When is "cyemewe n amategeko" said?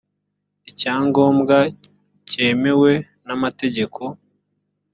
2.29-4.01